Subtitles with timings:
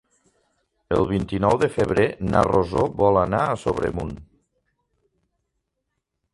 [0.95, 4.17] El vint-i-nou de febrer na Rosó vol anar a Sobremunt.